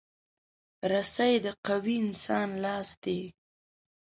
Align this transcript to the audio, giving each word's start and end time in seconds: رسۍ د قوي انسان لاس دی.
رسۍ 0.91 1.33
د 1.45 1.47
قوي 1.67 1.95
انسان 2.05 2.49
لاس 2.63 2.89
دی. 3.03 3.21